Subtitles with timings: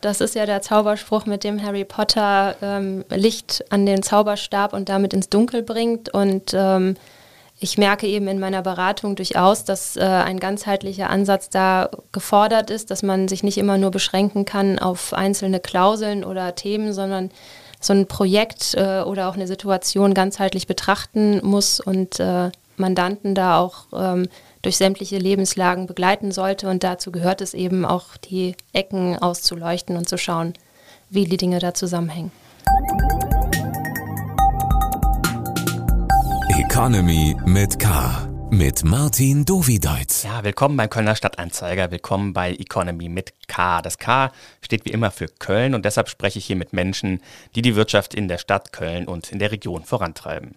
[0.00, 4.88] Das ist ja der Zauberspruch, mit dem Harry Potter ähm, Licht an den Zauberstab und
[4.88, 6.08] damit ins Dunkel bringt.
[6.14, 6.96] Und ähm,
[7.58, 12.90] ich merke eben in meiner Beratung durchaus, dass äh, ein ganzheitlicher Ansatz da gefordert ist,
[12.90, 17.30] dass man sich nicht immer nur beschränken kann auf einzelne Klauseln oder Themen, sondern
[17.78, 23.58] so ein Projekt äh, oder auch eine Situation ganzheitlich betrachten muss und äh, Mandanten da
[23.58, 24.28] auch ähm,
[24.62, 26.68] durch sämtliche Lebenslagen begleiten sollte.
[26.68, 30.54] Und dazu gehört es eben auch, die Ecken auszuleuchten und zu schauen,
[31.08, 32.30] wie die Dinge da zusammenhängen.
[36.58, 38.28] Economy mit K.
[38.52, 40.24] Mit Martin Dovideit.
[40.24, 41.90] Ja, willkommen beim Kölner Stadtanzeiger.
[41.92, 43.80] Willkommen bei Economy mit K.
[43.80, 47.20] Das K steht wie immer für Köln und deshalb spreche ich hier mit Menschen,
[47.54, 50.56] die die Wirtschaft in der Stadt Köln und in der Region vorantreiben.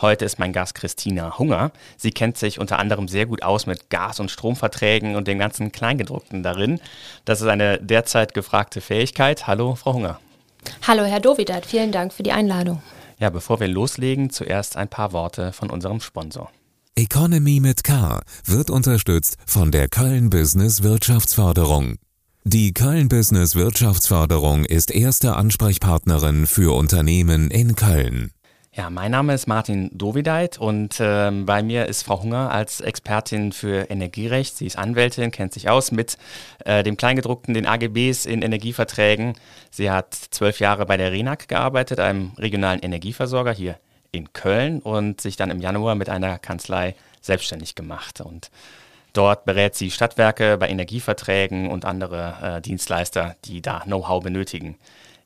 [0.00, 1.70] Heute ist mein Gast Christina Hunger.
[1.96, 5.70] Sie kennt sich unter anderem sehr gut aus mit Gas- und Stromverträgen und dem ganzen
[5.70, 6.80] Kleingedruckten darin.
[7.24, 9.46] Das ist eine derzeit gefragte Fähigkeit.
[9.46, 10.18] Hallo, Frau Hunger.
[10.86, 11.64] Hallo, Herr Dovidat.
[11.64, 12.82] Vielen Dank für die Einladung.
[13.20, 16.50] Ja, bevor wir loslegen, zuerst ein paar Worte von unserem Sponsor.
[16.96, 21.96] Economy mit K wird unterstützt von der Köln Business Wirtschaftsförderung.
[22.44, 28.33] Die Köln Business Wirtschaftsförderung ist erste Ansprechpartnerin für Unternehmen in Köln.
[28.76, 33.52] Ja, mein Name ist Martin Dovideit und äh, bei mir ist Frau Hunger als Expertin
[33.52, 34.56] für Energierecht.
[34.56, 36.18] Sie ist Anwältin, kennt sich aus mit
[36.64, 39.34] äh, dem Kleingedruckten, den AGBs in Energieverträgen.
[39.70, 43.78] Sie hat zwölf Jahre bei der RENAG gearbeitet, einem regionalen Energieversorger hier
[44.10, 48.20] in Köln und sich dann im Januar mit einer Kanzlei selbstständig gemacht.
[48.22, 48.50] Und
[49.12, 54.78] dort berät sie Stadtwerke bei Energieverträgen und andere äh, Dienstleister, die da Know-how benötigen.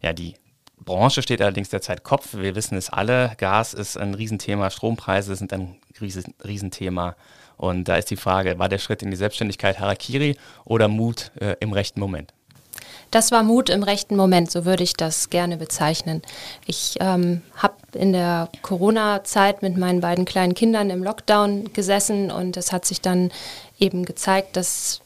[0.02, 0.34] Ja, die
[0.84, 2.34] Branche steht allerdings derzeit Kopf.
[2.34, 5.76] Wir wissen es alle, Gas ist ein Riesenthema, Strompreise sind ein
[6.44, 7.16] Riesenthema.
[7.56, 11.56] Und da ist die Frage, war der Schritt in die Selbstständigkeit Harakiri oder Mut äh,
[11.60, 12.32] im rechten Moment?
[13.10, 16.22] Das war Mut im rechten Moment, so würde ich das gerne bezeichnen.
[16.66, 22.56] Ich ähm, habe in der Corona-Zeit mit meinen beiden kleinen Kindern im Lockdown gesessen und
[22.56, 23.30] es hat sich dann
[23.78, 25.00] eben gezeigt, dass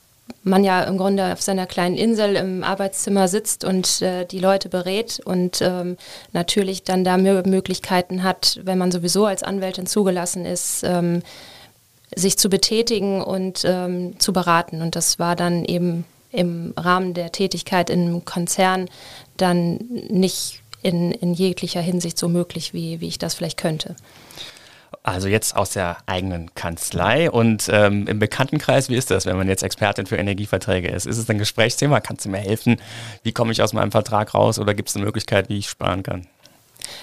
[0.44, 4.69] man ja im Grunde auf seiner kleinen Insel im Arbeitszimmer sitzt und äh, die Leute
[4.69, 5.97] berät und ähm,
[6.33, 11.22] natürlich dann da Möglichkeiten hat, wenn man sowieso als Anwältin zugelassen ist, ähm,
[12.15, 14.83] sich zu betätigen und ähm, zu beraten.
[14.83, 18.89] Und das war dann eben im Rahmen der Tätigkeit im Konzern
[19.37, 19.77] dann
[20.09, 23.97] nicht in, in jeglicher Hinsicht so möglich, wie, wie ich das vielleicht könnte.
[25.03, 29.48] Also jetzt aus der eigenen Kanzlei und ähm, im Bekanntenkreis, wie ist das, wenn man
[29.48, 31.06] jetzt Expertin für Energieverträge ist?
[31.06, 32.00] Ist es ein Gesprächsthema?
[32.00, 32.76] Kannst du mir helfen?
[33.22, 36.03] Wie komme ich aus meinem Vertrag raus oder gibt es eine Möglichkeit, wie ich sparen
[36.03, 36.26] kann?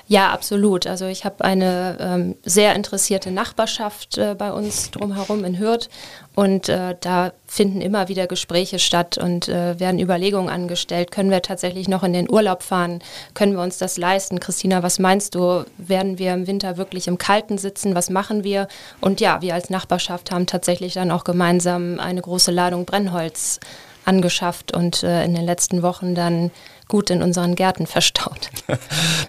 [0.07, 0.87] Ja, absolut.
[0.87, 5.89] Also ich habe eine ähm, sehr interessierte Nachbarschaft äh, bei uns drumherum in Hürth
[6.35, 11.11] und äh, da finden immer wieder Gespräche statt und äh, werden Überlegungen angestellt.
[11.11, 12.99] Können wir tatsächlich noch in den Urlaub fahren?
[13.33, 14.39] Können wir uns das leisten?
[14.39, 15.65] Christina, was meinst du?
[15.77, 17.93] Werden wir im Winter wirklich im Kalten sitzen?
[17.93, 18.67] Was machen wir?
[19.01, 23.59] Und ja, wir als Nachbarschaft haben tatsächlich dann auch gemeinsam eine große Ladung Brennholz
[24.05, 26.51] angeschafft und äh, in den letzten Wochen dann
[26.89, 28.49] gut in unseren Gärten verstaut.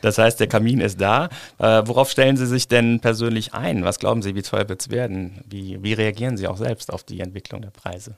[0.03, 1.29] Das heißt, der Kamin ist da.
[1.59, 3.85] Äh, worauf stellen Sie sich denn persönlich ein?
[3.85, 5.43] Was glauben Sie, wie teuer wird es werden?
[5.47, 8.17] Wie, wie reagieren Sie auch selbst auf die Entwicklung der Preise?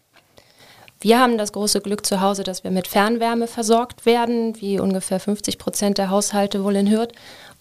[1.01, 5.19] Wir haben das große Glück zu Hause, dass wir mit Fernwärme versorgt werden, wie ungefähr
[5.19, 7.13] 50 Prozent der Haushalte wohl in Hürth.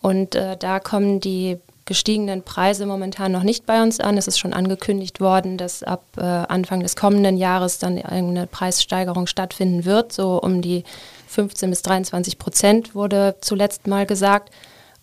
[0.01, 1.57] Und äh, da kommen die
[1.91, 4.17] gestiegenen Preise momentan noch nicht bei uns an.
[4.17, 9.27] Es ist schon angekündigt worden, dass ab äh, Anfang des kommenden Jahres dann eine Preissteigerung
[9.27, 10.85] stattfinden wird, so um die
[11.27, 14.51] 15 bis 23 Prozent wurde zuletzt mal gesagt.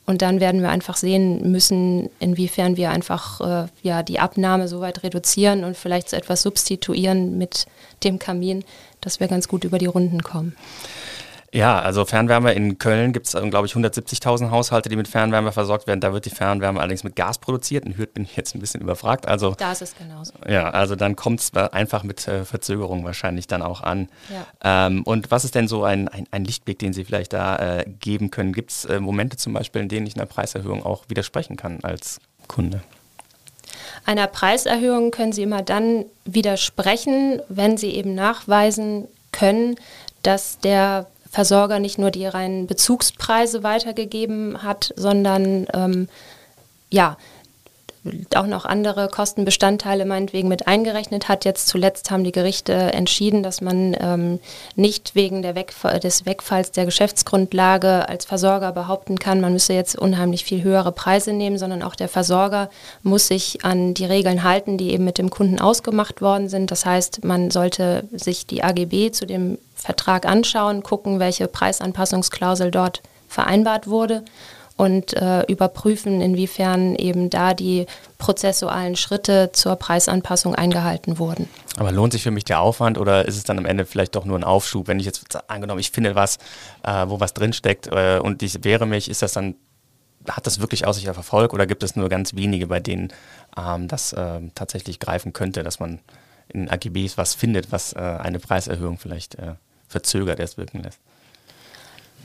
[0.06, 4.81] Und dann werden wir einfach sehen müssen, inwiefern wir einfach äh, ja, die Abnahme so
[4.81, 7.66] weit reduzieren und vielleicht so etwas substituieren mit
[8.03, 8.65] dem Kamin,
[9.03, 10.56] dass wir ganz gut über die Runden kommen.
[11.53, 15.50] Ja, also Fernwärme in Köln gibt es, ähm, glaube ich, 170.000 Haushalte, die mit Fernwärme
[15.50, 16.00] versorgt werden.
[16.00, 17.86] Da wird die Fernwärme allerdings mit Gas produziert.
[17.86, 19.26] In Hürth bin ich jetzt ein bisschen überfragt.
[19.26, 20.34] Also, da ist es genauso.
[20.47, 24.09] Ja, also dann kommt es einfach mit äh, Verzögerung wahrscheinlich dann auch an.
[24.28, 24.86] Ja.
[24.86, 27.84] Ähm, und was ist denn so ein, ein, ein, Lichtblick, den Sie vielleicht da äh,
[27.98, 28.53] geben können?
[28.53, 32.21] Gibt es äh, Momente zum Beispiel, in denen ich einer Preiserhöhung auch widersprechen kann als
[32.47, 32.83] Kunde?
[34.04, 39.77] Einer Preiserhöhung können Sie immer dann widersprechen, wenn Sie eben nachweisen können,
[40.22, 46.09] dass der Versorger nicht nur die reinen Bezugspreise weitergegeben hat, sondern ähm,
[46.91, 47.16] ja,
[48.34, 51.45] auch noch andere Kostenbestandteile meinetwegen mit eingerechnet hat.
[51.45, 54.41] Jetzt zuletzt haben die Gerichte entschieden, dass man ähm,
[54.77, 60.45] nicht wegen Wegfall, des Wegfalls der Geschäftsgrundlage als Versorger behaupten kann, man müsse jetzt unheimlich
[60.45, 62.71] viel höhere Preise nehmen, sondern auch der Versorger
[63.03, 66.71] muss sich an die Regeln halten, die eben mit dem Kunden ausgemacht worden sind.
[66.71, 69.59] Das heißt, man sollte sich die AGB zu dem
[69.89, 74.23] Vertrag anschauen, gucken, welche Preisanpassungsklausel dort vereinbart wurde
[74.77, 77.87] und äh, überprüfen, inwiefern eben da die
[78.19, 81.49] prozessualen Schritte zur Preisanpassung eingehalten wurden.
[81.79, 84.27] Aber lohnt sich für mich der Aufwand oder ist es dann am Ende vielleicht doch
[84.27, 84.89] nur ein Aufschub?
[84.89, 86.37] Wenn ich jetzt angenommen, ich finde was,
[86.83, 89.55] äh, wo was drinsteckt äh, und ich wehre mich, ist das dann,
[90.29, 93.09] hat das wirklich Aussicht auf Erfolg oder gibt es nur ganz wenige, bei denen
[93.57, 96.01] ähm, das äh, tatsächlich greifen könnte, dass man
[96.49, 99.55] in AGBs was findet, was äh, eine Preiserhöhung vielleicht äh,
[99.89, 101.01] verzögert erst wirken lässt?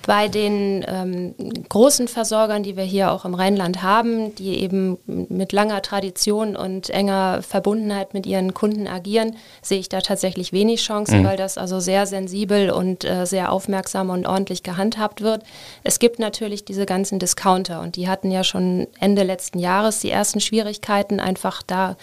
[0.06, 1.33] bei den ähm,
[1.69, 6.89] großen Versorgern, die wir hier auch im Rheinland haben, die eben mit langer Tradition und
[6.89, 11.25] enger Verbundenheit mit ihren Kunden agieren, sehe ich da tatsächlich wenig Chancen, mhm.
[11.25, 15.44] weil das also sehr sensibel und äh, sehr aufmerksam und ordentlich gehandhabt wird.
[15.83, 20.12] Es gibt natürlich diese ganzen Discounter und die hatten ja schon Ende letzten Jahres die
[20.12, 21.95] ersten Schwierigkeiten, einfach da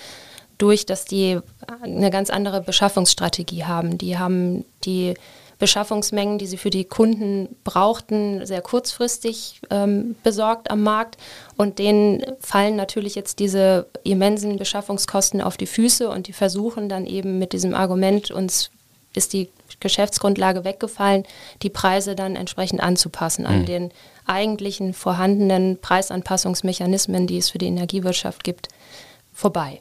[0.57, 1.39] durch, dass die
[1.83, 3.97] eine ganz andere Beschaffungsstrategie haben.
[3.97, 5.15] Die haben die
[5.61, 11.19] Beschaffungsmengen, die sie für die Kunden brauchten, sehr kurzfristig ähm, besorgt am Markt.
[11.57, 17.07] Und denen fallen natürlich jetzt diese immensen Beschaffungskosten auf die Füße und die versuchen dann
[17.07, 18.71] eben mit diesem Argument, uns
[19.12, 21.25] ist die Geschäftsgrundlage weggefallen,
[21.62, 23.67] die Preise dann entsprechend anzupassen an mhm.
[23.67, 23.91] den
[24.27, 28.69] eigentlichen vorhandenen Preisanpassungsmechanismen, die es für die Energiewirtschaft gibt,
[29.35, 29.81] vorbei.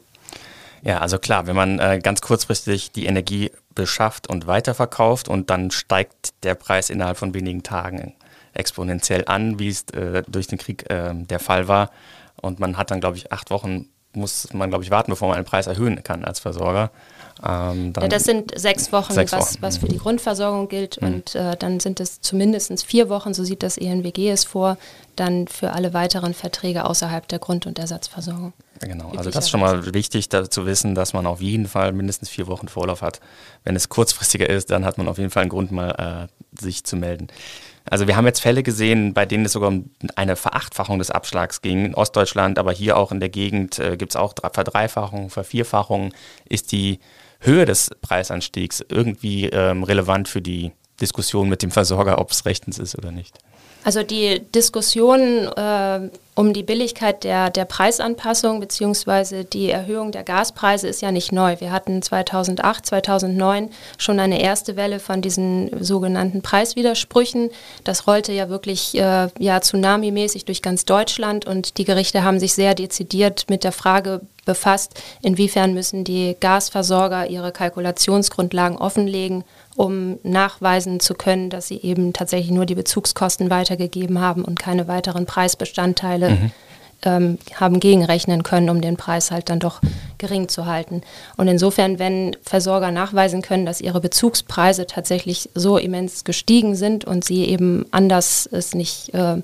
[0.81, 5.71] Ja, also klar, wenn man äh, ganz kurzfristig die Energie beschafft und weiterverkauft und dann
[5.71, 8.13] steigt der Preis innerhalb von wenigen Tagen
[8.53, 11.91] exponentiell an, wie es äh, durch den Krieg äh, der Fall war.
[12.41, 15.37] Und man hat dann, glaube ich, acht Wochen muss man, glaube ich, warten, bevor man
[15.37, 16.89] einen Preis erhöhen kann als Versorger.
[17.47, 19.41] Ähm, ja, das sind sechs Wochen, sechs Wochen.
[19.41, 21.01] Was, was, für die Grundversorgung gilt.
[21.01, 21.07] Mhm.
[21.07, 24.77] Und äh, dann sind es zumindest vier Wochen, so sieht das ENWG es vor,
[25.15, 28.53] dann für alle weiteren Verträge außerhalb der Grund- und Ersatzversorgung.
[28.81, 31.91] Genau, also das ist schon mal wichtig da, zu wissen, dass man auf jeden Fall
[31.91, 33.19] mindestens vier Wochen Vorlauf hat.
[33.63, 36.83] Wenn es kurzfristiger ist, dann hat man auf jeden Fall einen Grund, mal äh, sich
[36.85, 37.27] zu melden.
[37.89, 41.61] Also wir haben jetzt Fälle gesehen, bei denen es sogar um eine Verachtfachung des Abschlags
[41.61, 46.13] ging in Ostdeutschland, aber hier auch in der Gegend äh, gibt es auch Verdreifachungen, Vervierfachungen.
[46.47, 46.99] Ist die
[47.41, 50.71] Höhe des Preisanstiegs irgendwie ähm, relevant für die
[51.01, 53.39] Diskussion mit dem Versorger, ob es rechtens ist oder nicht?
[53.83, 59.43] Also die Diskussion äh, um die Billigkeit der, der Preisanpassung bzw.
[59.43, 61.59] die Erhöhung der Gaspreise ist ja nicht neu.
[61.59, 67.49] Wir hatten 2008, 2009 schon eine erste Welle von diesen sogenannten Preiswidersprüchen.
[67.83, 72.53] Das rollte ja wirklich äh, ja, tsunami-mäßig durch ganz Deutschland und die Gerichte haben sich
[72.53, 79.43] sehr dezidiert mit der Frage befasst, inwiefern müssen die Gasversorger ihre Kalkulationsgrundlagen offenlegen
[79.79, 84.89] um nachweisen zu können, dass sie eben tatsächlich nur die Bezugskosten weitergegeben haben und keine
[84.89, 86.51] weiteren Preisbestandteile mhm.
[87.03, 89.79] ähm, haben gegenrechnen können, um den Preis halt dann doch
[90.17, 91.01] gering zu halten.
[91.37, 97.23] Und insofern, wenn Versorger nachweisen können, dass ihre Bezugspreise tatsächlich so immens gestiegen sind und
[97.23, 99.37] sie eben anders es nicht äh,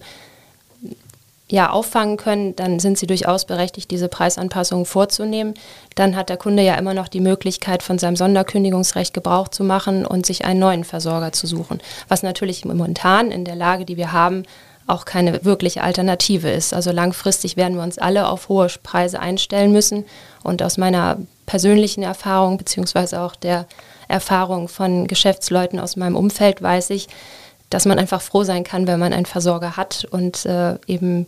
[1.47, 5.53] ja, auffangen können, dann sind sie durchaus berechtigt, diese Preisanpassungen vorzunehmen.
[5.93, 10.07] Dann hat der Kunde ja immer noch die Möglichkeit, von seinem Sonderkündigungsrecht Gebrauch zu machen
[10.07, 11.81] und sich einen neuen Versorger zu suchen.
[12.07, 14.43] Was natürlich momentan in der Lage, die wir haben,
[14.87, 16.73] auch keine wirkliche Alternative ist.
[16.73, 20.05] Also langfristig werden wir uns alle auf hohe Preise einstellen müssen.
[20.43, 23.67] Und aus meiner persönlichen Erfahrung, beziehungsweise auch der
[24.07, 27.07] Erfahrung von Geschäftsleuten aus meinem Umfeld, weiß ich,
[27.69, 31.25] dass man einfach froh sein kann, wenn man einen Versorger hat und äh, eben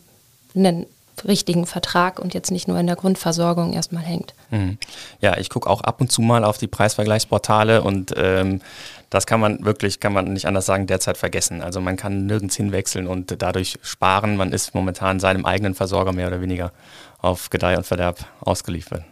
[0.56, 0.86] einen
[1.26, 4.34] richtigen Vertrag und jetzt nicht nur in der Grundversorgung erstmal hängt.
[4.52, 4.78] Mhm.
[5.22, 8.62] Ja, ich gucke auch ab und zu mal auf die Preisvergleichsportale und ähm,
[9.10, 11.62] das kann man wirklich, kann man nicht anders sagen, derzeit vergessen.
[11.62, 14.36] Also man kann nirgends hinwechseln und dadurch sparen.
[14.36, 16.72] Man ist momentan seinem eigenen Versorger mehr oder weniger
[17.20, 19.04] auf Gedeih und Verderb ausgeliefert.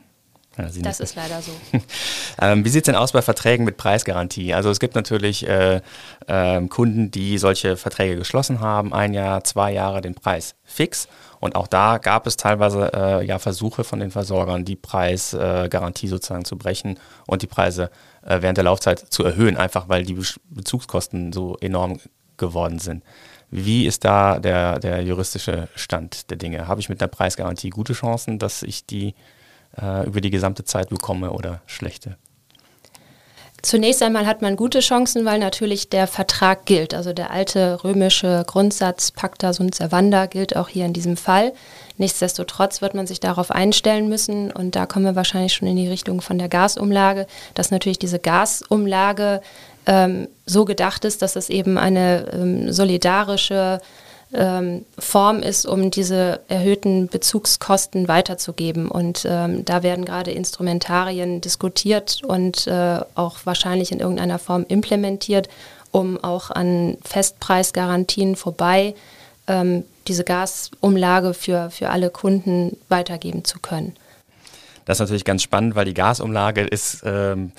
[0.57, 1.51] Ja, das ist leider so.
[2.41, 4.53] ähm, wie sieht es denn aus bei Verträgen mit Preisgarantie?
[4.53, 5.81] Also es gibt natürlich äh,
[6.27, 11.07] äh, Kunden, die solche Verträge geschlossen haben, ein Jahr, zwei Jahre den Preis fix.
[11.39, 16.45] Und auch da gab es teilweise äh, ja Versuche von den Versorgern, die Preisgarantie sozusagen
[16.45, 17.91] zu brechen und die Preise
[18.23, 20.17] äh, während der Laufzeit zu erhöhen, einfach weil die
[20.49, 21.99] Bezugskosten so enorm
[22.37, 23.03] geworden sind.
[23.51, 26.67] Wie ist da der, der juristische Stand der Dinge?
[26.67, 29.13] Habe ich mit der Preisgarantie gute Chancen, dass ich die
[29.81, 32.17] äh, über die gesamte Zeit bekomme oder schlechte?
[33.65, 36.93] Zunächst einmal hat man gute Chancen, weil natürlich der Vertrag gilt.
[36.93, 41.51] Also der alte römische Grundsatz Pacta sunt servanda gilt auch hier in diesem Fall.
[41.97, 45.87] Nichtsdestotrotz wird man sich darauf einstellen müssen und da kommen wir wahrscheinlich schon in die
[45.87, 49.41] Richtung von der Gasumlage, dass natürlich diese Gasumlage
[49.87, 53.81] ähm, so gedacht ist, dass es eben eine ähm, solidarische
[54.33, 58.89] ähm, Form ist, um diese erhöhten Bezugskosten weiterzugeben.
[58.89, 65.47] Und ähm, da werden gerade Instrumentarien diskutiert und äh, auch wahrscheinlich in irgendeiner Form implementiert,
[65.91, 68.95] um auch an Festpreisgarantien vorbei
[69.47, 73.95] ähm, diese Gasumlage für, für alle Kunden weitergeben zu können.
[74.85, 77.51] Das ist natürlich ganz spannend, weil die Gasumlage ist ähm,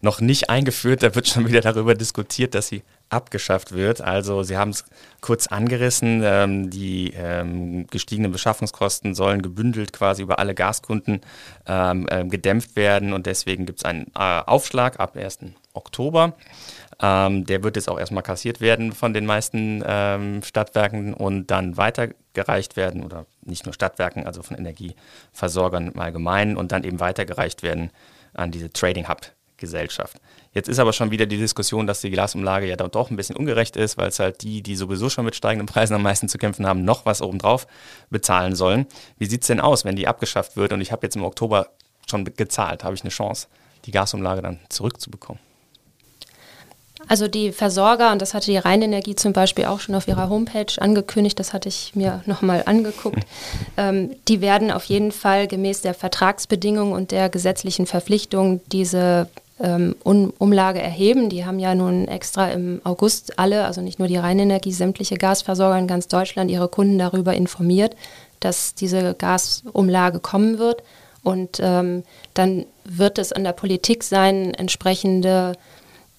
[0.00, 1.02] noch nicht eingeführt.
[1.02, 4.00] Da wird schon wieder darüber diskutiert, dass sie abgeschafft wird.
[4.00, 4.84] Also Sie haben es
[5.20, 11.20] kurz angerissen, ähm, die ähm, gestiegenen Beschaffungskosten sollen gebündelt quasi über alle Gaskunden
[11.66, 15.40] ähm, äh, gedämpft werden und deswegen gibt es einen äh, Aufschlag ab 1.
[15.74, 16.34] Oktober.
[17.00, 21.76] Ähm, der wird jetzt auch erstmal kassiert werden von den meisten ähm, Stadtwerken und dann
[21.76, 27.62] weitergereicht werden oder nicht nur Stadtwerken, also von Energieversorgern im Allgemeinen und dann eben weitergereicht
[27.62, 27.90] werden
[28.34, 29.20] an diese Trading Hub
[29.62, 30.20] Gesellschaft.
[30.54, 33.76] Jetzt ist aber schon wieder die Diskussion, dass die Glasumlage ja doch ein bisschen ungerecht
[33.76, 36.66] ist, weil es halt die, die sowieso schon mit steigenden Preisen am meisten zu kämpfen
[36.66, 37.66] haben, noch was obendrauf
[38.10, 38.86] bezahlen sollen.
[39.18, 41.68] Wie sieht es denn aus, wenn die abgeschafft wird und ich habe jetzt im Oktober
[42.08, 43.46] schon gezahlt, habe ich eine Chance,
[43.86, 45.40] die Gasumlage dann zurückzubekommen?
[47.08, 50.72] Also die Versorger, und das hatte die Rheinenergie zum Beispiel auch schon auf ihrer Homepage
[50.78, 53.24] angekündigt, das hatte ich mir nochmal angeguckt, hm.
[53.76, 59.28] ähm, die werden auf jeden Fall gemäß der Vertragsbedingungen und der gesetzlichen Verpflichtung diese
[59.62, 61.28] ähm, um, Umlage erheben.
[61.28, 65.78] Die haben ja nun extra im August alle, also nicht nur die Rheinenergie, sämtliche Gasversorger
[65.78, 67.96] in ganz Deutschland, ihre Kunden darüber informiert,
[68.40, 70.82] dass diese Gasumlage kommen wird.
[71.22, 72.02] Und ähm,
[72.34, 75.52] dann wird es an der Politik sein, entsprechende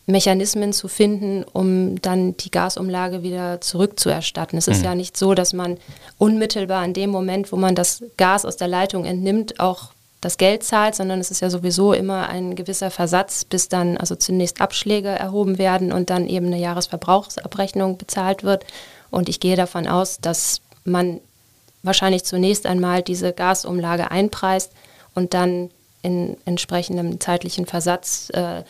[0.05, 4.57] Mechanismen zu finden, um dann die Gasumlage wieder zurückzuerstatten.
[4.57, 4.85] Es ist mhm.
[4.85, 5.77] ja nicht so, dass man
[6.17, 9.91] unmittelbar in dem Moment, wo man das Gas aus der Leitung entnimmt, auch
[10.23, 14.15] das Geld zahlt, sondern es ist ja sowieso immer ein gewisser Versatz, bis dann also
[14.15, 18.65] zunächst Abschläge erhoben werden und dann eben eine Jahresverbrauchsabrechnung bezahlt wird.
[19.11, 21.19] Und ich gehe davon aus, dass man
[21.83, 24.71] wahrscheinlich zunächst einmal diese Gasumlage einpreist
[25.13, 25.69] und dann
[26.01, 28.63] in entsprechendem zeitlichen Versatz äh,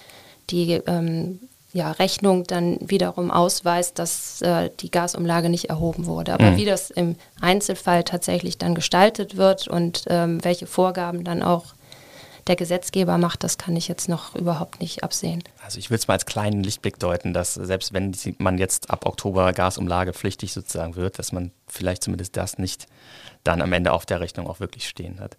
[0.50, 1.40] die ähm,
[1.74, 6.34] ja, Rechnung dann wiederum ausweist, dass äh, die Gasumlage nicht erhoben wurde.
[6.34, 6.58] Aber mhm.
[6.58, 11.74] wie das im Einzelfall tatsächlich dann gestaltet wird und ähm, welche Vorgaben dann auch
[12.46, 15.44] der Gesetzgeber macht, das kann ich jetzt noch überhaupt nicht absehen.
[15.64, 19.06] Also ich würde es mal als kleinen Lichtblick deuten, dass selbst wenn man jetzt ab
[19.06, 22.88] Oktober Gasumlage pflichtig sozusagen wird, dass man vielleicht zumindest das nicht
[23.44, 25.38] dann am Ende auf der Rechnung auch wirklich stehen hat.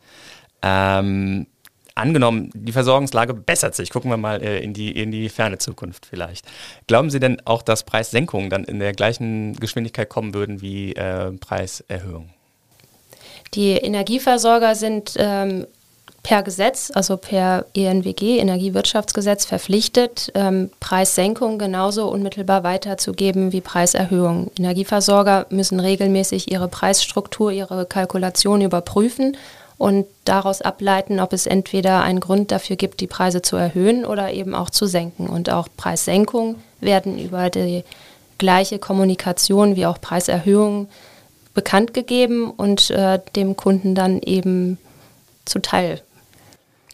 [0.63, 1.47] Ähm,
[1.95, 6.07] angenommen, die Versorgungslage bessert sich, gucken wir mal äh, in, die, in die ferne Zukunft
[6.07, 6.47] vielleicht.
[6.87, 11.33] Glauben Sie denn auch, dass Preissenkungen dann in der gleichen Geschwindigkeit kommen würden wie äh,
[11.33, 12.31] Preiserhöhungen?
[13.55, 15.67] Die Energieversorger sind ähm,
[16.25, 24.51] per Gesetz, also per ENWG, Energiewirtschaftsgesetz, verpflichtet, ähm, Preissenkungen genauso unmittelbar weiterzugeben wie Preiserhöhungen.
[24.59, 29.37] Energieversorger müssen regelmäßig ihre Preisstruktur, ihre Kalkulation überprüfen
[29.85, 34.33] und daraus ableiten, ob es entweder einen Grund dafür gibt, die Preise zu erhöhen oder
[34.33, 35.29] eben auch zu senken.
[35.29, 37.85] Und auch Preissenkungen werden über die
[38.39, 40.89] gleiche Kommunikation wie auch Preiserhöhungen
[41.53, 44.79] bekannt gegeben und äh, dem Kunden dann eben
[45.45, 46.01] zuteil.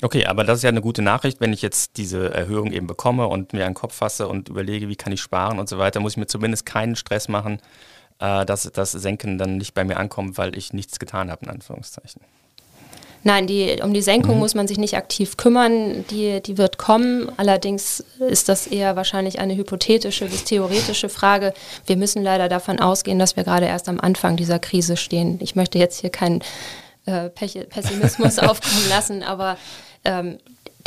[0.03, 3.29] Okay, aber das ist ja eine gute Nachricht, wenn ich jetzt diese Erhöhung eben bekomme
[3.29, 6.15] und mir einen Kopf fasse und überlege, wie kann ich sparen und so weiter, muss
[6.15, 7.61] ich mir zumindest keinen Stress machen,
[8.19, 11.51] äh, dass das Senken dann nicht bei mir ankommt, weil ich nichts getan habe, in
[11.53, 12.21] Anführungszeichen.
[13.23, 14.41] Nein, die, um die Senkung mhm.
[14.41, 16.05] muss man sich nicht aktiv kümmern.
[16.11, 17.31] Die, die wird kommen.
[17.37, 21.53] Allerdings ist das eher wahrscheinlich eine hypothetische bis theoretische Frage.
[21.87, 25.39] Wir müssen leider davon ausgehen, dass wir gerade erst am Anfang dieser Krise stehen.
[25.43, 26.43] Ich möchte jetzt hier keinen
[27.05, 29.59] äh, Pessimismus aufkommen lassen, aber
[30.05, 30.39] ähm,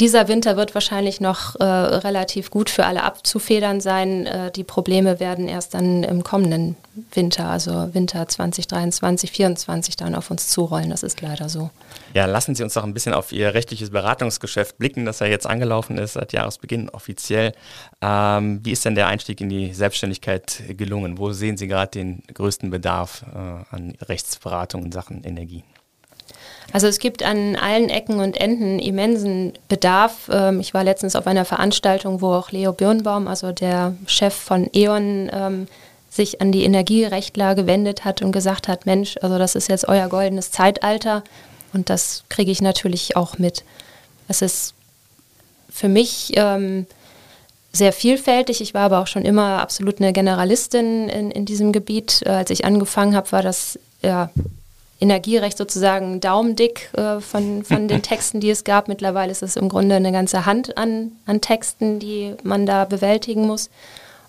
[0.04, 4.26] dieser Winter wird wahrscheinlich noch äh, relativ gut für alle abzufedern sein.
[4.26, 6.76] Äh, die Probleme werden erst dann im kommenden
[7.14, 10.90] Winter, also Winter 2023, 2024 dann auf uns zurollen.
[10.90, 11.70] Das ist leider so.
[12.14, 15.48] Ja, lassen Sie uns doch ein bisschen auf Ihr rechtliches Beratungsgeschäft blicken, das ja jetzt
[15.48, 17.54] angelaufen ist, seit Jahresbeginn offiziell.
[18.02, 21.18] Ähm, wie ist denn der Einstieg in die Selbstständigkeit gelungen?
[21.18, 25.64] Wo sehen Sie gerade den größten Bedarf äh, an Rechtsberatung in Sachen Energie?
[26.72, 30.30] Also es gibt an allen Ecken und Enden immensen Bedarf.
[30.32, 34.70] Ähm, ich war letztens auf einer Veranstaltung, wo auch Leo Birnbaum, also der Chef von
[34.74, 35.68] E.ON, ähm,
[36.10, 40.08] sich an die Energierechtler gewendet hat und gesagt hat, Mensch, also das ist jetzt euer
[40.10, 41.24] goldenes Zeitalter
[41.74, 43.64] und das kriege ich natürlich auch mit.
[44.28, 44.76] Es ist
[45.70, 46.86] für mich ähm,
[47.72, 48.62] sehr vielfältig.
[48.62, 52.22] Ich war aber auch schon immer absolut eine Generalistin in, in diesem Gebiet.
[52.26, 54.30] Äh, als ich angefangen habe, war das ja
[55.04, 58.88] Energierecht sozusagen daumendick äh, von, von den Texten, die es gab.
[58.88, 63.46] Mittlerweile ist es im Grunde eine ganze Hand an, an Texten, die man da bewältigen
[63.46, 63.70] muss.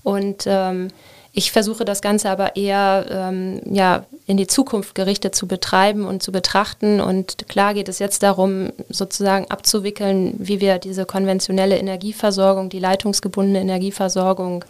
[0.03, 0.89] Und ähm,
[1.33, 6.23] ich versuche das Ganze aber eher ähm, ja, in die Zukunft gerichtet zu betreiben und
[6.23, 7.01] zu betrachten.
[7.01, 13.61] Und klar geht es jetzt darum, sozusagen abzuwickeln, wie wir diese konventionelle Energieversorgung, die leitungsgebundene
[13.61, 14.65] Energieversorgung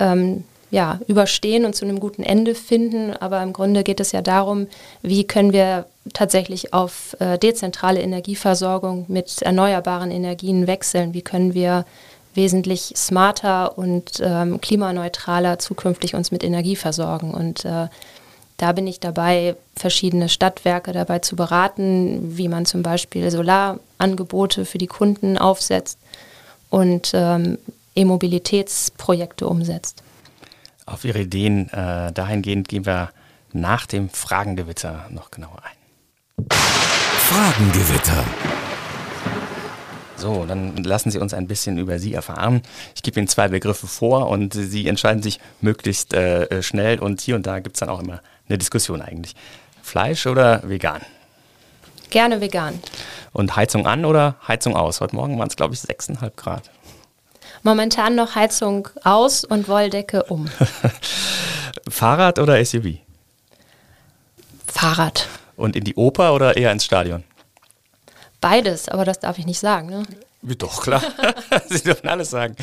[0.00, 3.12] ähm, ja, überstehen und zu einem guten Ende finden.
[3.12, 4.66] Aber im Grunde geht es ja darum,
[5.02, 11.14] wie können wir tatsächlich auf äh, dezentrale Energieversorgung mit erneuerbaren Energien wechseln?
[11.14, 11.84] Wie können wir
[12.34, 17.32] wesentlich smarter und ähm, klimaneutraler zukünftig uns mit Energie versorgen?
[17.32, 17.88] Und äh,
[18.58, 24.78] da bin ich dabei, verschiedene Stadtwerke dabei zu beraten, wie man zum Beispiel Solarangebote für
[24.78, 25.98] die Kunden aufsetzt
[26.68, 27.58] und ähm,
[27.94, 30.02] E-Mobilitätsprojekte umsetzt.
[30.88, 33.10] Auf Ihre Ideen äh, dahingehend gehen wir
[33.52, 36.46] nach dem Fragengewitter noch genauer ein.
[36.50, 38.24] Fragengewitter.
[40.16, 42.62] So, dann lassen Sie uns ein bisschen über Sie erfahren.
[42.94, 47.36] Ich gebe Ihnen zwei Begriffe vor und Sie entscheiden sich möglichst äh, schnell und hier
[47.36, 49.36] und da gibt es dann auch immer eine Diskussion eigentlich.
[49.82, 51.02] Fleisch oder vegan?
[52.08, 52.80] Gerne vegan.
[53.32, 55.02] Und Heizung an oder Heizung aus?
[55.02, 56.70] Heute Morgen waren es, glaube ich, 6,5 Grad.
[57.68, 60.48] Momentan noch Heizung aus und Wolldecke um.
[61.90, 62.94] Fahrrad oder SUV?
[64.66, 65.28] Fahrrad.
[65.54, 67.24] Und in die Oper oder eher ins Stadion?
[68.40, 70.02] Beides, aber das darf ich nicht sagen, ne?
[70.40, 71.02] Doch, klar.
[71.68, 72.56] Sie dürfen alles sagen.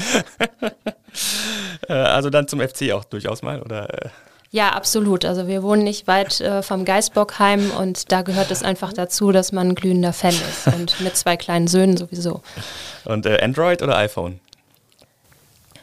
[1.87, 3.87] Äh, also dann zum FC auch durchaus mal, oder?
[4.49, 5.23] Ja, absolut.
[5.23, 9.51] Also wir wohnen nicht weit äh, vom Geisbockheim und da gehört es einfach dazu, dass
[9.51, 12.41] man ein glühender Fan ist und mit zwei kleinen Söhnen sowieso.
[13.03, 14.39] Und äh, Android oder iPhone?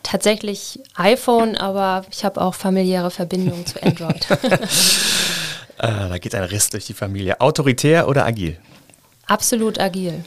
[0.02, 4.26] Tatsächlich iPhone, aber ich habe auch familiäre Verbindungen zu Android.
[5.78, 7.40] äh, da geht ein Riss durch die Familie.
[7.40, 8.59] Autoritär oder agil?
[9.26, 10.25] Absolut agil.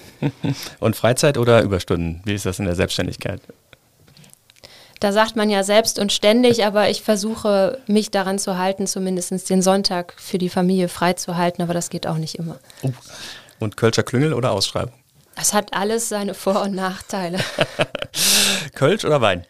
[0.80, 2.22] und Freizeit oder Überstunden?
[2.24, 3.42] Wie ist das in der Selbstständigkeit?
[5.00, 9.50] Da sagt man ja selbst und ständig, aber ich versuche mich daran zu halten, zumindest
[9.50, 12.58] den Sonntag für die Familie freizuhalten, aber das geht auch nicht immer.
[12.82, 12.92] Oh.
[13.60, 14.94] Und Kölscher Klüngel oder Ausschreibung?
[15.36, 17.40] Es hat alles seine Vor- und Nachteile.
[18.74, 19.46] Kölsch oder Wein?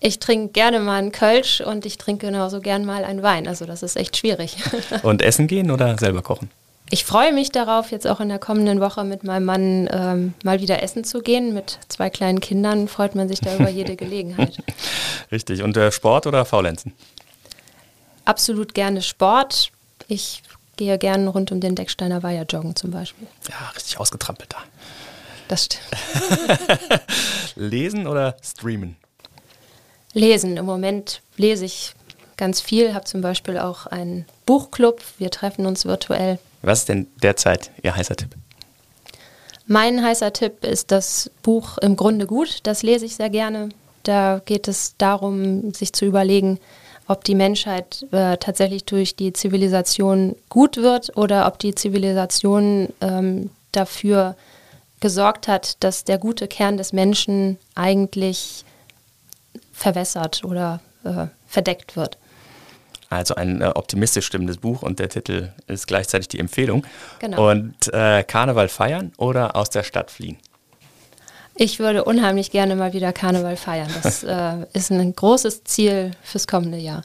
[0.00, 3.48] Ich trinke gerne mal einen Kölsch und ich trinke genauso gern mal einen Wein.
[3.48, 4.56] Also das ist echt schwierig.
[5.02, 6.50] und essen gehen oder selber kochen?
[6.90, 10.60] ich freue mich darauf, jetzt auch in der kommenden Woche mit meinem Mann ähm, mal
[10.60, 11.52] wieder essen zu gehen.
[11.52, 14.56] Mit zwei kleinen Kindern freut man sich da über jede Gelegenheit.
[15.30, 15.62] Richtig.
[15.62, 16.92] Und äh, Sport oder Faulenzen?
[18.24, 19.70] Absolut gerne Sport.
[20.06, 20.42] Ich
[20.76, 23.26] gehe gerne rund um den Decksteiner Weiher joggen zum Beispiel.
[23.48, 24.58] Ja, richtig ausgetrampelt da.
[25.48, 25.84] Das stimmt.
[27.56, 28.96] Lesen oder streamen?
[30.12, 30.56] Lesen.
[30.56, 31.94] Im Moment lese ich
[32.36, 35.02] ganz viel, habe zum Beispiel auch einen Buchclub.
[35.18, 38.30] Wir treffen uns virtuell was ist denn derzeit Ihr heißer Tipp?
[39.66, 42.60] Mein heißer Tipp ist das Buch Im Grunde gut.
[42.64, 43.68] Das lese ich sehr gerne.
[44.02, 46.58] Da geht es darum, sich zu überlegen,
[47.06, 53.50] ob die Menschheit äh, tatsächlich durch die Zivilisation gut wird oder ob die Zivilisation ähm,
[53.72, 54.36] dafür
[55.00, 58.64] gesorgt hat, dass der gute Kern des Menschen eigentlich
[59.78, 62.18] verwässert oder äh, verdeckt wird.
[63.10, 66.84] Also ein äh, optimistisch stimmendes Buch und der Titel ist gleichzeitig die Empfehlung.
[67.20, 67.50] Genau.
[67.50, 70.36] Und äh, Karneval feiern oder aus der Stadt fliehen?
[71.54, 73.90] Ich würde unheimlich gerne mal wieder Karneval feiern.
[74.02, 77.02] Das äh, ist ein großes Ziel fürs kommende Jahr.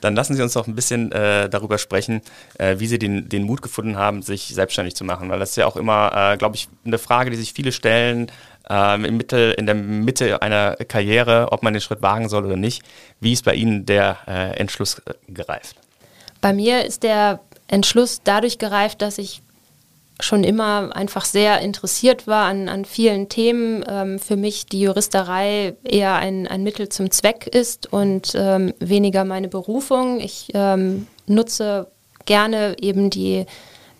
[0.00, 2.22] Dann lassen Sie uns doch ein bisschen äh, darüber sprechen,
[2.58, 5.30] äh, wie Sie den, den Mut gefunden haben, sich selbstständig zu machen.
[5.30, 8.30] Weil das ist ja auch immer, äh, glaube ich, eine Frage, die sich viele stellen
[8.72, 12.56] ähm, im Mittel, in der Mitte einer Karriere, ob man den Schritt wagen soll oder
[12.56, 12.82] nicht.
[13.20, 15.76] Wie ist bei Ihnen der äh, Entschluss äh, gereift?
[16.40, 19.42] Bei mir ist der Entschluss dadurch gereift, dass ich
[20.20, 23.84] schon immer einfach sehr interessiert war an, an vielen Themen.
[23.86, 29.24] Ähm, für mich die Juristerei eher ein, ein Mittel zum Zweck ist und ähm, weniger
[29.24, 30.20] meine Berufung.
[30.20, 31.88] Ich ähm, nutze
[32.24, 33.46] gerne eben die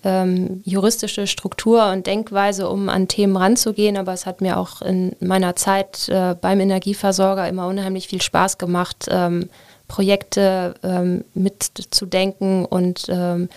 [0.04, 3.96] ähm, juristische Struktur und Denkweise, um an Themen ranzugehen.
[3.96, 8.58] Aber es hat mir auch in meiner Zeit äh, beim Energieversorger immer unheimlich viel Spaß
[8.58, 9.48] gemacht, ähm,
[9.88, 13.48] Projekte ähm, mitzudenken und ähm,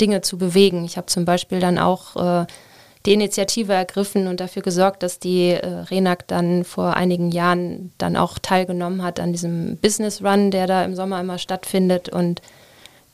[0.00, 0.84] Dinge zu bewegen.
[0.84, 2.46] Ich habe zum Beispiel dann auch äh,
[3.06, 8.16] die Initiative ergriffen und dafür gesorgt, dass die äh, RENAC dann vor einigen Jahren dann
[8.16, 12.08] auch teilgenommen hat an diesem Business Run, der da im Sommer immer stattfindet.
[12.08, 12.40] Und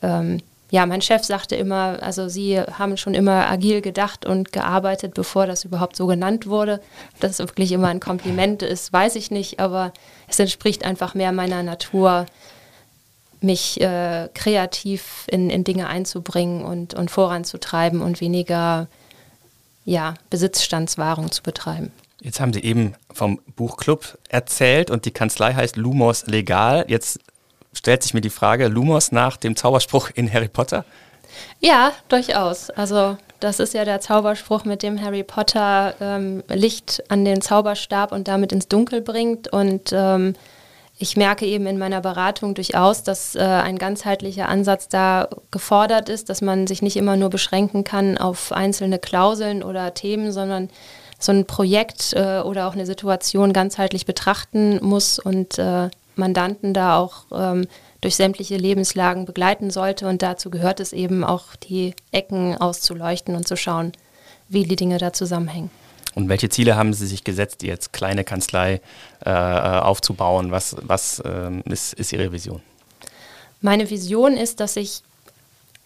[0.00, 5.14] ähm, ja, mein Chef sagte immer, also Sie haben schon immer agil gedacht und gearbeitet,
[5.14, 6.80] bevor das überhaupt so genannt wurde.
[7.18, 9.92] Das wirklich immer ein Kompliment ist, weiß ich nicht, aber
[10.28, 12.26] es entspricht einfach mehr meiner Natur,
[13.40, 18.86] mich äh, kreativ in, in Dinge einzubringen und, und voranzutreiben und weniger
[19.84, 21.90] ja, Besitzstandswahrung zu betreiben.
[22.20, 26.84] Jetzt haben Sie eben vom Buchclub erzählt und die Kanzlei heißt Lumos Legal.
[26.86, 27.18] Jetzt
[27.72, 30.84] stellt sich mir die Frage, Lumos nach dem Zauberspruch in Harry Potter?
[31.60, 32.70] Ja, durchaus.
[32.70, 38.12] Also das ist ja der Zauberspruch, mit dem Harry Potter ähm, Licht an den Zauberstab
[38.12, 39.48] und damit ins Dunkel bringt.
[39.48, 40.34] Und ähm,
[40.98, 46.28] ich merke eben in meiner Beratung durchaus, dass äh, ein ganzheitlicher Ansatz da gefordert ist,
[46.28, 50.68] dass man sich nicht immer nur beschränken kann auf einzelne Klauseln oder Themen, sondern
[51.18, 55.88] so ein Projekt äh, oder auch eine Situation ganzheitlich betrachten muss und äh,
[56.20, 57.66] Mandanten da auch ähm,
[58.00, 60.06] durch sämtliche Lebenslagen begleiten sollte.
[60.06, 63.92] Und dazu gehört es eben auch, die Ecken auszuleuchten und zu schauen,
[64.48, 65.70] wie die Dinge da zusammenhängen.
[66.14, 68.80] Und welche Ziele haben Sie sich gesetzt, jetzt kleine Kanzlei
[69.24, 70.50] äh, aufzubauen?
[70.50, 72.60] Was, was ähm, ist, ist Ihre Vision?
[73.60, 75.02] Meine Vision ist, dass ich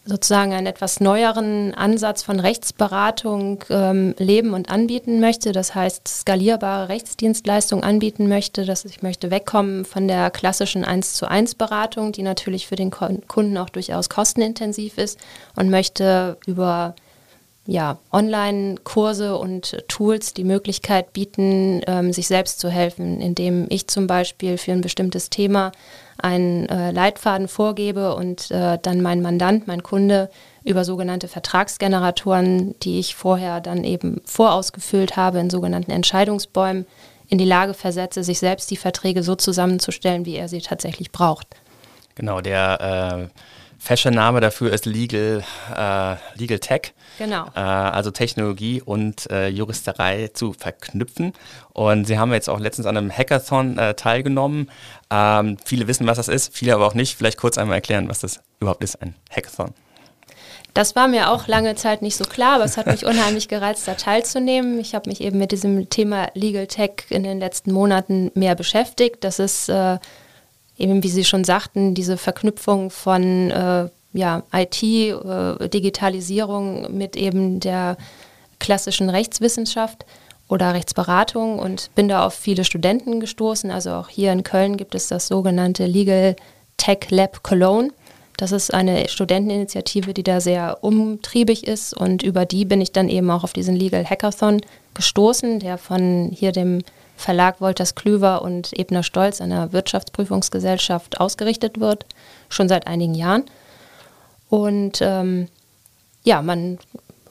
[0.07, 5.53] sozusagen einen etwas neueren Ansatz von Rechtsberatung ähm, leben und anbieten möchte.
[5.53, 8.65] Das heißt, skalierbare Rechtsdienstleistungen anbieten möchte.
[8.65, 12.91] Dass ich möchte wegkommen von der klassischen 1 zu 1 Beratung, die natürlich für den
[12.91, 15.19] Kunden auch durchaus kostenintensiv ist
[15.57, 16.95] und möchte über
[17.67, 24.07] ja, Online-Kurse und Tools die Möglichkeit bieten, ähm, sich selbst zu helfen, indem ich zum
[24.07, 25.73] Beispiel für ein bestimmtes Thema
[26.19, 30.31] einen äh, Leitfaden vorgebe und äh, dann mein Mandant, mein Kunde
[30.63, 36.87] über sogenannte Vertragsgeneratoren, die ich vorher dann eben vorausgefüllt habe in sogenannten Entscheidungsbäumen,
[37.29, 41.49] in die Lage versetze, sich selbst die Verträge so zusammenzustellen, wie er sie tatsächlich braucht.
[42.15, 43.41] Genau, der äh
[43.85, 45.45] Fashion-Name dafür ist Legal,
[45.77, 46.95] äh, Legal Tech.
[47.19, 47.45] Genau.
[47.55, 51.35] Äh, also Technologie und äh, Juristerei zu verknüpfen.
[51.75, 54.71] Und Sie haben jetzt auch letztens an einem Hackathon äh, teilgenommen.
[55.11, 57.15] Ähm, viele wissen, was das ist, viele aber auch nicht.
[57.19, 59.75] Vielleicht kurz einmal erklären, was das überhaupt ist, ein Hackathon.
[60.73, 63.87] Das war mir auch lange Zeit nicht so klar, aber es hat mich unheimlich gereizt,
[63.87, 64.81] da teilzunehmen.
[64.81, 69.23] Ich habe mich eben mit diesem Thema Legal Tech in den letzten Monaten mehr beschäftigt.
[69.25, 69.99] Das ist äh,
[70.79, 77.61] eben wie Sie schon sagten, diese Verknüpfung von äh, ja, IT, äh, Digitalisierung mit eben
[77.61, 77.97] der
[78.59, 80.07] klassischen Rechtswissenschaft
[80.49, 83.71] oder Rechtsberatung und bin da auf viele Studenten gestoßen.
[83.71, 86.37] Also auch hier in Köln gibt es das sogenannte Legal
[86.77, 87.91] Tech Lab Cologne.
[88.37, 93.09] Das ist eine Studenteninitiative, die da sehr umtriebig ist und über die bin ich dann
[93.09, 94.61] eben auch auf diesen Legal Hackathon
[94.95, 96.83] gestoßen, der von hier dem
[97.25, 102.05] Verlag Wolters Klüver und Ebner Stolz, einer Wirtschaftsprüfungsgesellschaft, ausgerichtet wird,
[102.51, 103.45] schon seit einigen Jahren.
[104.51, 105.49] Und ähm,
[106.23, 106.79] ja, man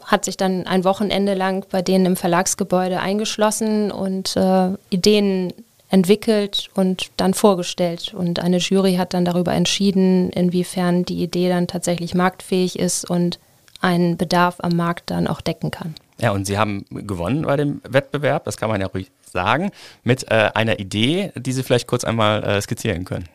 [0.03, 5.53] hat sich dann ein Wochenende lang bei denen im Verlagsgebäude eingeschlossen und äh, Ideen
[5.89, 8.15] entwickelt und dann vorgestellt.
[8.15, 13.37] Und eine Jury hat dann darüber entschieden, inwiefern die Idee dann tatsächlich marktfähig ist und
[13.79, 15.93] einen Bedarf am Markt dann auch decken kann.
[16.19, 19.71] Ja, und Sie haben gewonnen bei dem Wettbewerb, das kann man ja ruhig sagen,
[20.03, 23.27] mit äh, einer Idee, die Sie vielleicht kurz einmal äh, skizzieren können.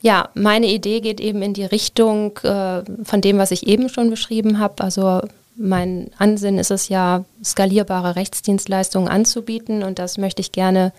[0.00, 4.10] Ja, meine Idee geht eben in die Richtung äh, von dem, was ich eben schon
[4.10, 4.82] beschrieben habe.
[4.82, 5.20] Also
[5.54, 10.92] mein Ansinn ist es ja, skalierbare Rechtsdienstleistungen anzubieten und das möchte ich gerne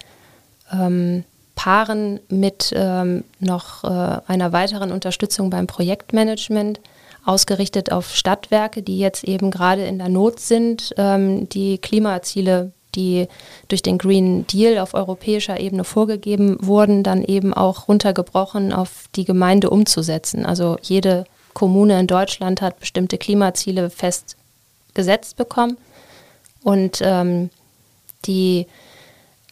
[0.72, 6.80] ähm, paaren mit ähm, noch äh, einer weiteren Unterstützung beim Projektmanagement
[7.26, 13.28] ausgerichtet auf Stadtwerke, die jetzt eben gerade in der Not sind, ähm, die Klimaziele, die
[13.68, 19.26] durch den Green Deal auf europäischer Ebene vorgegeben wurden, dann eben auch runtergebrochen auf die
[19.26, 20.46] Gemeinde umzusetzen.
[20.46, 25.78] Also jede Kommune in Deutschland hat bestimmte Klimaziele festgesetzt bekommen
[26.64, 27.50] und ähm,
[28.26, 28.68] die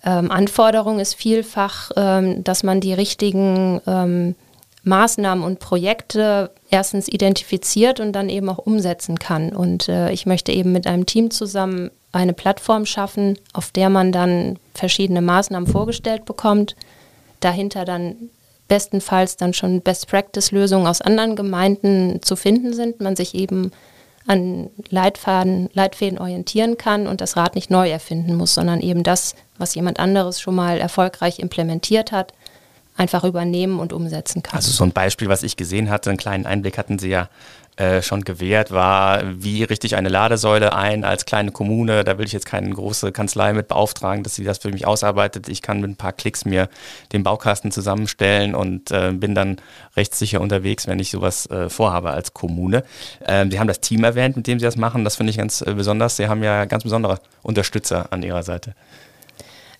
[0.03, 4.35] ähm, Anforderung ist vielfach, ähm, dass man die richtigen ähm,
[4.83, 9.55] Maßnahmen und Projekte erstens identifiziert und dann eben auch umsetzen kann.
[9.55, 14.11] Und äh, ich möchte eben mit einem Team zusammen eine Plattform schaffen, auf der man
[14.11, 16.75] dann verschiedene Maßnahmen vorgestellt bekommt,
[17.39, 18.15] dahinter dann
[18.67, 23.71] bestenfalls dann schon Best-Practice-Lösungen aus anderen Gemeinden zu finden sind, man sich eben
[24.27, 29.35] an Leitfaden, Leitfäden orientieren kann und das Rad nicht neu erfinden muss, sondern eben das,
[29.57, 32.33] was jemand anderes schon mal erfolgreich implementiert hat,
[32.95, 34.57] einfach übernehmen und umsetzen kann.
[34.57, 37.29] Also so ein Beispiel, was ich gesehen hatte, einen kleinen Einblick hatten Sie ja
[37.77, 42.03] äh, schon gewährt, war, wie richte ich eine Ladesäule ein als kleine Kommune.
[42.03, 45.47] Da will ich jetzt keine große Kanzlei mit beauftragen, dass sie das für mich ausarbeitet.
[45.47, 46.69] Ich kann mit ein paar Klicks mir
[47.13, 49.57] den Baukasten zusammenstellen und äh, bin dann
[49.95, 52.83] rechtssicher unterwegs, wenn ich sowas äh, vorhabe als Kommune.
[53.25, 55.03] Ähm, sie haben das Team erwähnt, mit dem Sie das machen.
[55.03, 56.17] Das finde ich ganz äh, besonders.
[56.17, 58.75] Sie haben ja ganz besondere Unterstützer an Ihrer Seite.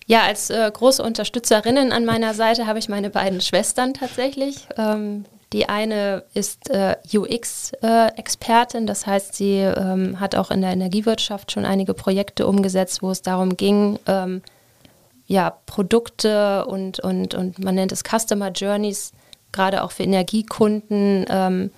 [0.06, 4.66] Ja, als äh, große Unterstützerinnen an meiner Seite habe ich meine beiden Schwestern tatsächlich.
[4.76, 10.72] Ähm, die eine ist äh, UX-Expertin, äh, das heißt, sie ähm, hat auch in der
[10.72, 14.42] Energiewirtschaft schon einige Projekte umgesetzt, wo es darum ging, ähm,
[15.26, 19.12] ja, Produkte und, und, und man nennt es Customer Journeys,
[19.52, 21.70] gerade auch für Energiekunden, ähm,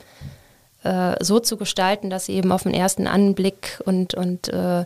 [0.85, 4.85] äh, so zu gestalten, dass sie eben auf den ersten Anblick und, und äh,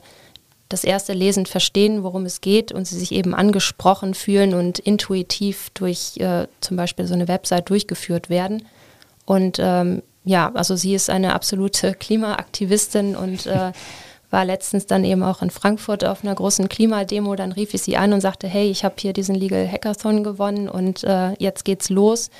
[0.68, 5.70] das erste Lesen verstehen, worum es geht und sie sich eben angesprochen fühlen und intuitiv
[5.74, 8.66] durch äh, zum Beispiel so eine Website durchgeführt werden.
[9.28, 13.72] Und ähm, ja, also sie ist eine absolute Klimaaktivistin und äh,
[14.30, 17.36] war letztens dann eben auch in Frankfurt auf einer großen Klimademo.
[17.36, 20.70] Dann rief ich sie an und sagte, hey, ich habe hier diesen Legal Hackathon gewonnen
[20.70, 22.30] und äh, jetzt geht's los.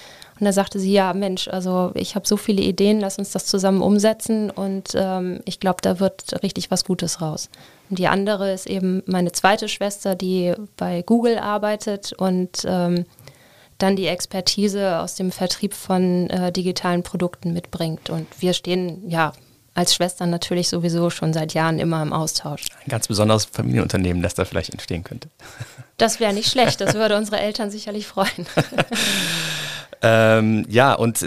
[0.40, 3.44] Und da sagte sie, ja, Mensch, also ich habe so viele Ideen, lass uns das
[3.44, 7.50] zusammen umsetzen und ähm, ich glaube, da wird richtig was Gutes raus.
[7.90, 13.04] Und die andere ist eben meine zweite Schwester, die bei Google arbeitet und ähm,
[13.78, 18.10] dann die Expertise aus dem Vertrieb von äh, digitalen Produkten mitbringt.
[18.10, 19.32] Und wir stehen ja
[19.74, 22.66] als Schwestern natürlich sowieso schon seit Jahren immer im Austausch.
[22.84, 25.28] Ein ganz besonderes Familienunternehmen, das da vielleicht entstehen könnte.
[25.96, 28.28] Das wäre nicht schlecht, das würde unsere Eltern sicherlich freuen.
[30.02, 31.22] ähm, ja, und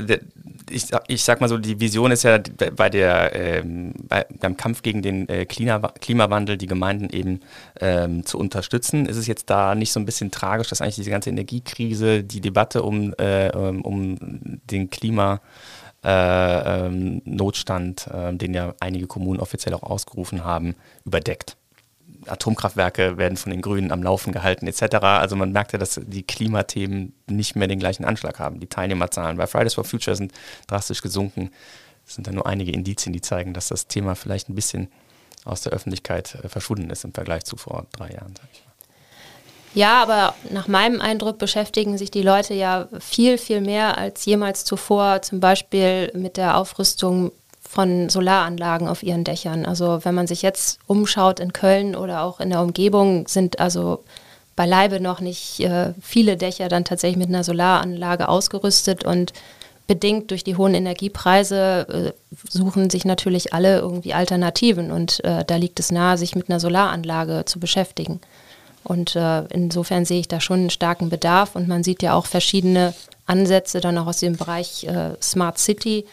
[0.69, 2.39] ich, ich sag mal so, die Vision ist ja
[2.75, 7.41] bei der, ähm, bei, beim Kampf gegen den äh, Klimawandel die Gemeinden eben
[7.79, 9.05] ähm, zu unterstützen.
[9.05, 12.41] Ist es jetzt da nicht so ein bisschen tragisch, dass eigentlich diese ganze Energiekrise, die
[12.41, 14.17] Debatte um, äh, ähm, um
[14.69, 15.41] den Klima
[16.03, 21.57] äh, ähm, Notstand, äh, den ja einige Kommunen offiziell auch ausgerufen haben, überdeckt?
[22.27, 24.95] Atomkraftwerke werden von den Grünen am Laufen gehalten etc.
[25.01, 28.59] Also man merkt ja, dass die Klimathemen nicht mehr den gleichen Anschlag haben.
[28.59, 30.33] Die Teilnehmerzahlen bei Fridays for Future sind
[30.67, 31.51] drastisch gesunken.
[32.07, 34.89] Es sind da nur einige Indizien, die zeigen, dass das Thema vielleicht ein bisschen
[35.45, 38.33] aus der Öffentlichkeit äh, verschwunden ist im Vergleich zu vor drei Jahren.
[39.73, 44.65] Ja, aber nach meinem Eindruck beschäftigen sich die Leute ja viel, viel mehr als jemals
[44.65, 47.31] zuvor, zum Beispiel mit der Aufrüstung
[47.71, 49.65] von Solaranlagen auf ihren Dächern.
[49.65, 54.03] Also wenn man sich jetzt umschaut in Köln oder auch in der Umgebung, sind also
[54.57, 59.31] beileibe noch nicht äh, viele Dächer dann tatsächlich mit einer Solaranlage ausgerüstet und
[59.87, 62.11] bedingt durch die hohen Energiepreise äh,
[62.49, 66.59] suchen sich natürlich alle irgendwie Alternativen und äh, da liegt es nahe, sich mit einer
[66.59, 68.19] Solaranlage zu beschäftigen.
[68.83, 72.25] Und äh, insofern sehe ich da schon einen starken Bedarf und man sieht ja auch
[72.25, 72.93] verschiedene
[73.27, 76.05] Ansätze dann auch aus dem Bereich äh, Smart City,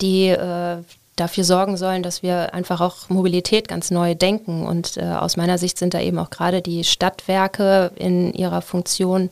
[0.00, 0.78] die äh,
[1.16, 4.66] dafür sorgen sollen, dass wir einfach auch Mobilität ganz neu denken.
[4.66, 9.30] Und äh, aus meiner Sicht sind da eben auch gerade die Stadtwerke in ihrer Funktion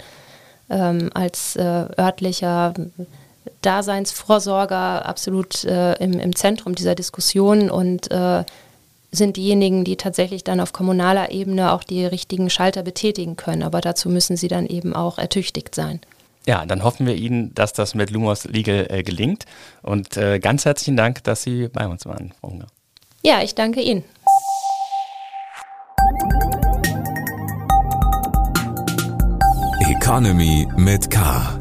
[0.70, 2.74] ähm, als äh, örtlicher
[3.62, 8.44] Daseinsvorsorger absolut äh, im, im, Zentrum dieser Diskussion und äh,
[9.10, 13.62] sind diejenigen, die tatsächlich dann auf kommunaler Ebene auch die richtigen Schalter betätigen können.
[13.62, 16.00] Aber dazu müssen sie dann eben auch ertüchtigt sein.
[16.48, 19.44] Ja, dann hoffen wir Ihnen, dass das mit Lumos Legal äh, gelingt.
[19.82, 22.68] Und äh, ganz herzlichen Dank, dass Sie bei uns waren, Frau Hunger.
[23.22, 24.02] Ja, ich danke Ihnen.
[29.90, 31.57] Economy mit K.